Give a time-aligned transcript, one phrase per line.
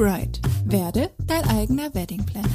[0.00, 0.40] Bride.
[0.64, 2.48] Werde dein eigener Wedding Planner.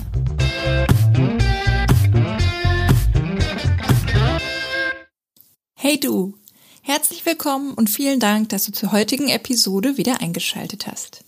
[5.75, 6.33] Hey du!
[6.81, 11.23] Herzlich willkommen und vielen Dank, dass du zur heutigen Episode wieder eingeschaltet hast.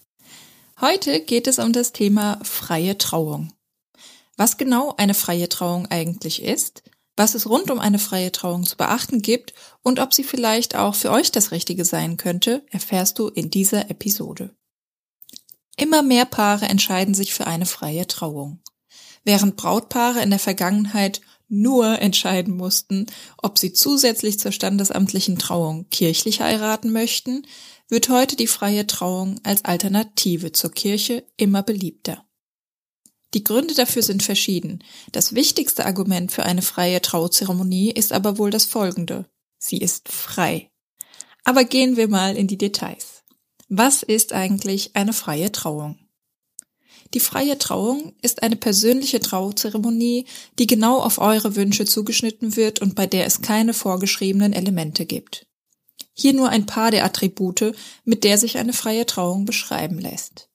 [0.82, 3.54] Heute geht es um das Thema freie Trauung.
[4.38, 6.82] Was genau eine freie Trauung eigentlich ist,
[7.15, 9.54] was es rund um eine freie Trauung zu beachten gibt
[9.84, 13.92] und ob sie vielleicht auch für euch das Richtige sein könnte, erfährst du in dieser
[13.92, 14.57] Episode.
[15.78, 18.60] Immer mehr Paare entscheiden sich für eine freie Trauung.
[19.24, 23.06] Während Brautpaare in der Vergangenheit nur entscheiden mussten,
[23.38, 27.46] ob sie zusätzlich zur standesamtlichen Trauung kirchlich heiraten möchten,
[27.88, 32.25] wird heute die freie Trauung als Alternative zur Kirche immer beliebter.
[33.34, 34.84] Die Gründe dafür sind verschieden.
[35.12, 39.25] Das wichtigste Argument für eine freie Trauzeremonie ist aber wohl das folgende.
[39.59, 40.72] Sie ist frei.
[41.44, 43.16] Aber gehen wir mal in die Details.
[43.69, 45.99] Was ist eigentlich eine freie Trauung?
[47.13, 50.25] Die freie Trauung ist eine persönliche Trauzeremonie,
[50.57, 55.47] die genau auf eure Wünsche zugeschnitten wird und bei der es keine vorgeschriebenen Elemente gibt.
[56.13, 60.49] Hier nur ein paar der Attribute, mit der sich eine freie Trauung beschreiben lässt.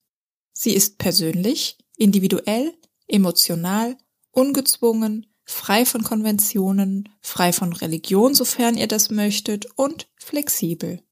[0.55, 2.73] Sie ist persönlich, individuell,
[3.09, 3.97] emotional,
[4.31, 11.03] ungezwungen, frei von Konventionen, frei von Religion, sofern ihr das möchtet, und flexibel.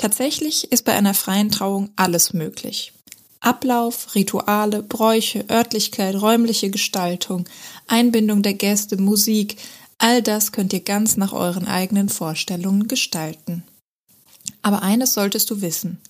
[0.00, 2.94] Tatsächlich ist bei einer freien Trauung alles möglich.
[3.40, 7.46] Ablauf, Rituale, Bräuche, Örtlichkeit, räumliche Gestaltung,
[7.86, 9.56] Einbindung der Gäste, Musik,
[9.98, 13.62] all das könnt ihr ganz nach euren eigenen Vorstellungen gestalten.
[14.62, 16.00] Aber eines solltest du wissen.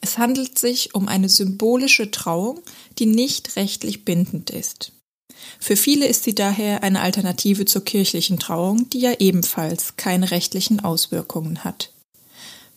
[0.00, 2.60] Es handelt sich um eine symbolische Trauung,
[3.00, 4.92] die nicht rechtlich bindend ist.
[5.58, 10.78] Für viele ist sie daher eine Alternative zur kirchlichen Trauung, die ja ebenfalls keine rechtlichen
[10.78, 11.90] Auswirkungen hat.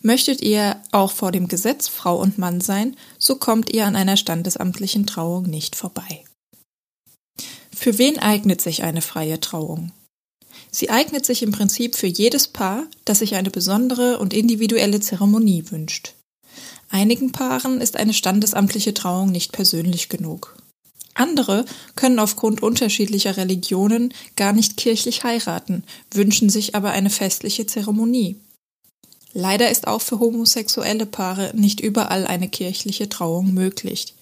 [0.06, 4.18] Möchtet ihr auch vor dem Gesetz Frau und Mann sein, so kommt ihr an einer
[4.18, 6.24] standesamtlichen Trauung nicht vorbei.
[7.74, 9.92] Für wen eignet sich eine freie Trauung?
[10.70, 15.70] Sie eignet sich im Prinzip für jedes Paar, das sich eine besondere und individuelle Zeremonie
[15.70, 16.12] wünscht.
[16.90, 20.54] Einigen Paaren ist eine standesamtliche Trauung nicht persönlich genug.
[21.14, 21.64] Andere
[21.96, 25.82] können aufgrund unterschiedlicher Religionen gar nicht kirchlich heiraten,
[26.12, 28.36] wünschen sich aber eine festliche Zeremonie.
[29.34, 34.14] Leider ist auch für homosexuelle Paare nicht überall eine kirchliche Trauung möglich.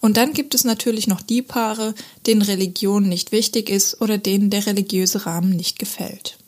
[0.00, 1.94] Und dann gibt es natürlich noch die Paare,
[2.26, 6.38] denen Religion nicht wichtig ist oder denen der religiöse Rahmen nicht gefällt.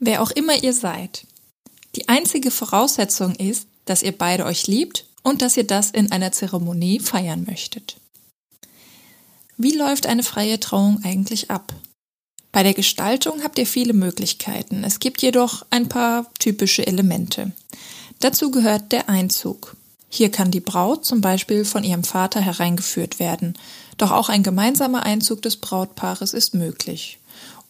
[0.00, 1.26] Wer auch immer ihr seid.
[1.96, 6.32] Die einzige Voraussetzung ist, dass ihr beide euch liebt und dass ihr das in einer
[6.32, 7.96] Zeremonie feiern möchtet.
[9.58, 11.74] Wie läuft eine freie Trauung eigentlich ab?
[12.52, 14.84] Bei der Gestaltung habt ihr viele Möglichkeiten.
[14.84, 17.52] Es gibt jedoch ein paar typische Elemente.
[18.20, 19.74] Dazu gehört der Einzug.
[20.10, 23.54] Hier kann die Braut zum Beispiel von ihrem Vater hereingeführt werden,
[23.96, 27.18] doch auch ein gemeinsamer Einzug des Brautpaares ist möglich.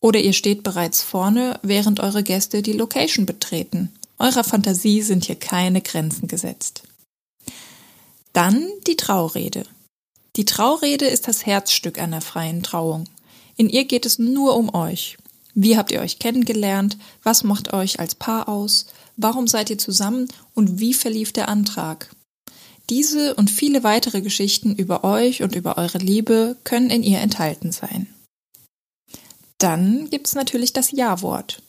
[0.00, 3.92] Oder ihr steht bereits vorne, während eure Gäste die Location betreten.
[4.18, 6.82] Eurer Fantasie sind hier keine Grenzen gesetzt.
[8.32, 9.64] Dann die Traurede.
[10.34, 13.04] Die Traurede ist das Herzstück einer freien Trauung.
[13.62, 15.18] In ihr geht es nur um euch.
[15.54, 16.98] Wie habt ihr euch kennengelernt?
[17.22, 18.86] Was macht euch als Paar aus?
[19.16, 20.26] Warum seid ihr zusammen?
[20.52, 22.10] Und wie verlief der Antrag?
[22.90, 27.70] Diese und viele weitere Geschichten über euch und über eure Liebe können in ihr enthalten
[27.70, 28.08] sein.
[29.58, 31.62] Dann gibt's natürlich das Ja-Wort.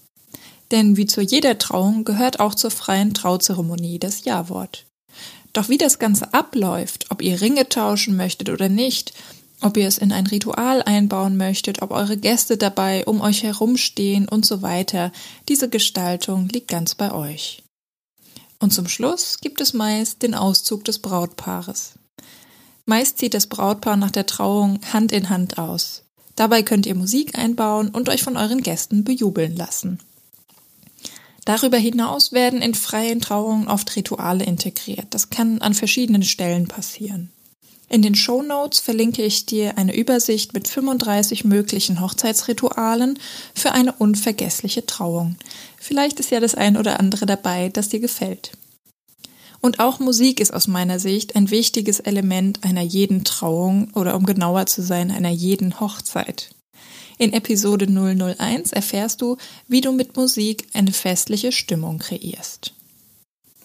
[0.71, 4.87] Denn wie zu jeder Trauung gehört auch zur freien Trauzeremonie das Ja-Wort.
[5.53, 9.13] Doch wie das Ganze abläuft, ob ihr Ringe tauschen möchtet oder nicht,
[9.63, 14.27] ob ihr es in ein Ritual einbauen möchtet, ob eure Gäste dabei um euch herumstehen
[14.27, 15.11] und so weiter.
[15.49, 17.63] Diese Gestaltung liegt ganz bei euch.
[18.59, 21.93] Und zum Schluss gibt es meist den Auszug des Brautpaares.
[22.85, 26.03] Meist zieht das Brautpaar nach der Trauung Hand in Hand aus.
[26.35, 29.99] Dabei könnt ihr Musik einbauen und euch von euren Gästen bejubeln lassen.
[31.45, 35.07] Darüber hinaus werden in freien Trauungen oft Rituale integriert.
[35.09, 37.31] Das kann an verschiedenen Stellen passieren.
[37.93, 43.19] In den Show Notes verlinke ich dir eine Übersicht mit 35 möglichen Hochzeitsritualen
[43.53, 45.35] für eine unvergessliche Trauung.
[45.77, 48.53] Vielleicht ist ja das ein oder andere dabei, das dir gefällt.
[49.61, 54.25] Und auch Musik ist aus meiner Sicht ein wichtiges Element einer jeden Trauung oder um
[54.25, 56.49] genauer zu sein, einer jeden Hochzeit.
[57.19, 59.37] In Episode 001 erfährst du,
[59.67, 62.73] wie du mit Musik eine festliche Stimmung kreierst.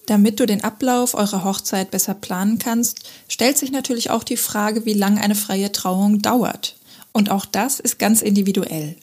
[0.08, 4.86] Damit du den Ablauf eurer Hochzeit besser planen kannst, stellt sich natürlich auch die Frage,
[4.86, 6.76] wie lange eine freie Trauung dauert.
[7.12, 8.96] Und auch das ist ganz individuell.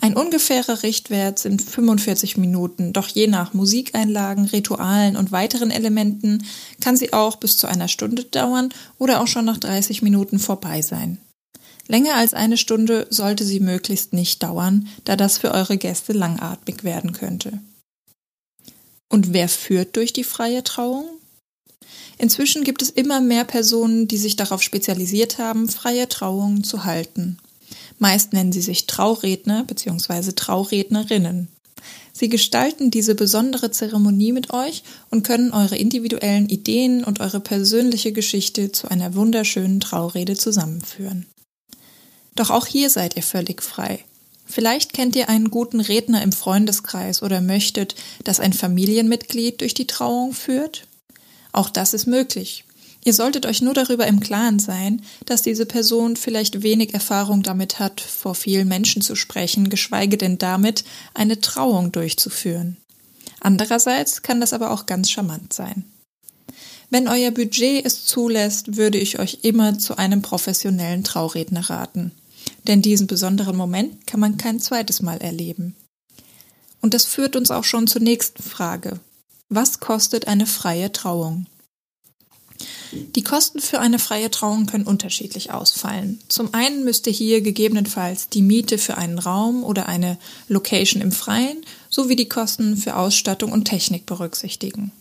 [0.00, 6.46] Ein ungefährer Richtwert sind 45 Minuten, doch je nach Musikeinlagen, Ritualen und weiteren Elementen
[6.80, 10.80] kann sie auch bis zu einer Stunde dauern oder auch schon nach 30 Minuten vorbei
[10.80, 11.18] sein.
[11.88, 16.84] Länger als eine Stunde sollte sie möglichst nicht dauern, da das für eure Gäste langatmig
[16.84, 17.60] werden könnte.
[19.08, 21.06] Und wer führt durch die freie Trauung?
[22.18, 27.38] Inzwischen gibt es immer mehr Personen, die sich darauf spezialisiert haben, freie Trauungen zu halten.
[27.98, 30.32] Meist nennen sie sich Trauredner bzw.
[30.32, 31.48] Traurednerinnen.
[32.12, 38.12] Sie gestalten diese besondere Zeremonie mit euch und können eure individuellen Ideen und eure persönliche
[38.12, 41.26] Geschichte zu einer wunderschönen Traurede zusammenführen.
[42.34, 44.04] Doch auch hier seid ihr völlig frei.
[44.48, 49.86] Vielleicht kennt ihr einen guten Redner im Freundeskreis oder möchtet, dass ein Familienmitglied durch die
[49.86, 50.86] Trauung führt?
[51.52, 52.64] Auch das ist möglich.
[53.04, 57.78] Ihr solltet euch nur darüber im Klaren sein, dass diese Person vielleicht wenig Erfahrung damit
[57.78, 60.84] hat, vor vielen Menschen zu sprechen, geschweige denn damit,
[61.14, 62.78] eine Trauung durchzuführen.
[63.40, 65.84] Andererseits kann das aber auch ganz charmant sein.
[66.90, 72.12] Wenn euer Budget es zulässt, würde ich euch immer zu einem professionellen Trauredner raten.
[72.68, 75.74] Denn diesen besonderen Moment kann man kein zweites Mal erleben.
[76.80, 79.00] Und das führt uns auch schon zur nächsten Frage.
[79.48, 81.46] Was kostet eine freie Trauung?
[82.92, 86.20] Die Kosten für eine freie Trauung können unterschiedlich ausfallen.
[86.28, 90.18] Zum einen müsste hier gegebenenfalls die Miete für einen Raum oder eine
[90.48, 94.92] Location im Freien sowie die Kosten für Ausstattung und Technik berücksichtigen.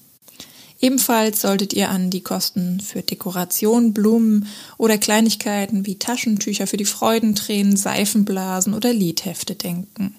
[0.80, 4.48] Ebenfalls solltet ihr an die Kosten für Dekoration, Blumen
[4.78, 10.16] oder Kleinigkeiten wie Taschentücher für die Freudentränen, Seifenblasen oder Liedhefte denken.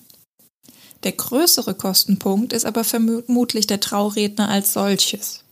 [1.04, 5.44] Der größere Kostenpunkt ist aber vermutlich der Trauredner als solches.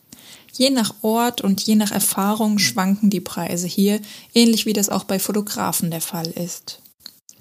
[0.52, 4.00] Je nach Ort und je nach Erfahrung schwanken die Preise hier,
[4.34, 6.80] ähnlich wie das auch bei Fotografen der Fall ist.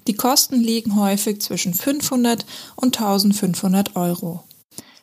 [0.06, 2.46] Die Kosten liegen häufig zwischen 500
[2.76, 4.44] und 1500 Euro.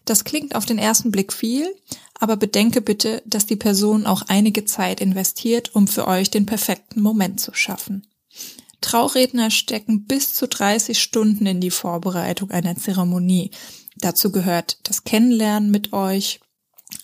[0.05, 1.67] Das klingt auf den ersten Blick viel,
[2.23, 7.01] aber bedenke bitte, dass die Person auch einige Zeit investiert, um für euch den perfekten
[7.01, 8.07] Moment zu schaffen.
[8.79, 13.51] Trauredner stecken bis zu 30 Stunden in die Vorbereitung einer Zeremonie.
[13.97, 16.39] Dazu gehört das Kennenlernen mit euch,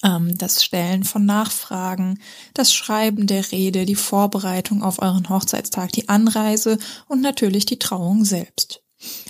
[0.03, 2.19] ähm, das Stellen von Nachfragen,
[2.53, 6.77] das Schreiben der Rede, die Vorbereitung auf euren Hochzeitstag, die Anreise
[7.09, 8.83] und natürlich die Trauung selbst.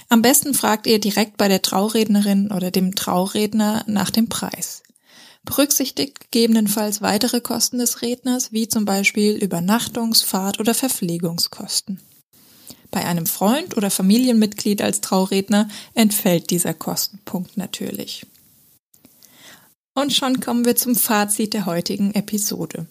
[0.08, 4.84] Am besten fragt ihr direkt bei der Traurednerin oder dem Trauredner nach dem Preis.
[5.50, 12.00] Berücksichtigt gegebenenfalls weitere Kosten des Redners, wie zum Beispiel Übernachtungs-, Fahrt- oder Verpflegungskosten.
[12.92, 18.28] Bei einem Freund oder Familienmitglied als Trauredner entfällt dieser Kostenpunkt natürlich.
[19.96, 22.86] Und schon kommen wir zum Fazit der heutigen Episode.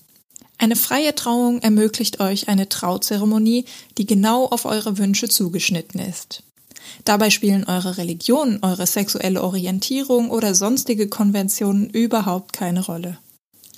[0.58, 3.66] Eine freie Trauung ermöglicht euch eine Trauzeremonie,
[3.99, 6.43] die genau auf eure Wünsche zugeschnitten ist.
[7.04, 13.19] Dabei spielen eure Religion, eure sexuelle Orientierung oder sonstige Konventionen überhaupt keine Rolle.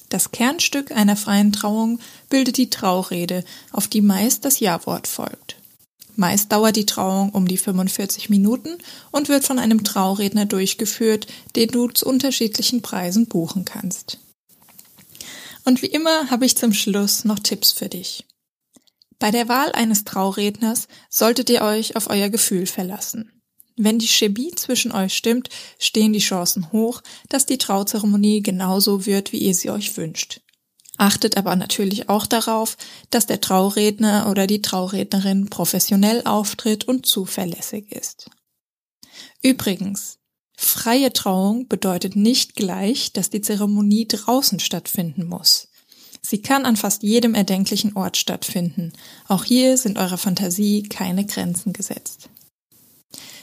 [0.08, 5.56] Das Kernstück einer freien Trauung bildet die Traurede, auf die meist das Ja-Wort folgt.
[6.16, 8.76] Meist dauert die Trauung um die 45 Minuten
[9.10, 11.26] und wird von einem Trauredner durchgeführt,
[11.56, 14.18] den du zu unterschiedlichen Preisen buchen kannst.
[15.64, 18.24] Und wie immer habe ich zum Schluss noch Tipps für dich.
[19.20, 23.30] Bei der Wahl eines Trauredners solltet ihr euch auf euer Gefühl verlassen.
[23.76, 29.32] Wenn die Chemie zwischen euch stimmt, stehen die Chancen hoch, dass die Trauzeremonie genauso wird,
[29.32, 30.40] wie ihr sie euch wünscht.
[30.96, 32.76] Achtet aber natürlich auch darauf,
[33.10, 38.30] dass der Trauredner oder die Traurednerin professionell auftritt und zuverlässig ist.
[39.42, 40.18] Übrigens,
[40.56, 45.69] freie Trauung bedeutet nicht gleich, dass die Zeremonie draußen stattfinden muss.
[46.30, 48.92] Sie kann an fast jedem erdenklichen Ort stattfinden.
[49.26, 52.28] Auch hier sind eurer Fantasie keine Grenzen gesetzt.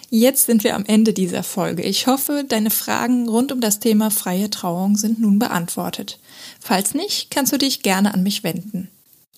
[0.09, 1.83] Jetzt sind wir am Ende dieser Folge.
[1.83, 6.17] Ich hoffe, deine Fragen rund um das Thema freie Trauung sind nun beantwortet.
[6.61, 8.87] Falls nicht, kannst du dich gerne an mich wenden.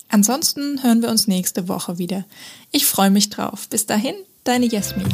[0.09, 2.25] Ansonsten hören wir uns nächste Woche wieder.
[2.69, 3.67] Ich freue mich drauf.
[3.67, 4.13] Bis dahin,
[4.43, 5.09] deine Jasmin.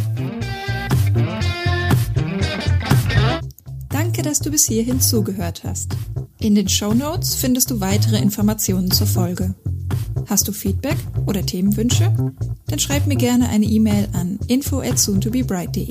[3.88, 5.94] Danke, dass du bis hierhin zugehört hast.
[6.46, 9.56] In den Show Notes findest du weitere Informationen zur Folge.
[10.28, 12.14] Hast du Feedback oder Themenwünsche?
[12.68, 15.90] Dann schreib mir gerne eine E-Mail an info at soontobebright.de.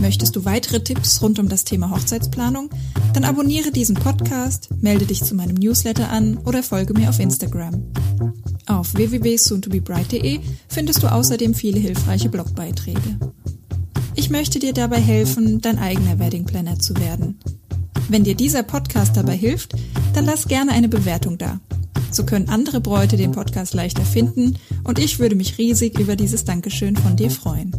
[0.00, 2.70] Möchtest du weitere Tipps rund um das Thema Hochzeitsplanung?
[3.12, 7.82] Dann abonniere diesen Podcast, melde dich zu meinem Newsletter an oder folge mir auf Instagram.
[8.66, 10.38] Auf www.soontobebright.de
[10.68, 13.18] findest du außerdem viele hilfreiche Blogbeiträge.
[14.14, 17.40] Ich möchte dir dabei helfen, dein eigener Wedding Planner zu werden.
[18.10, 19.74] Wenn dir dieser Podcast dabei hilft,
[20.14, 21.60] dann lass gerne eine Bewertung da.
[22.10, 26.44] So können andere Bräute den Podcast leichter finden und ich würde mich riesig über dieses
[26.44, 27.70] Dankeschön von dir freuen.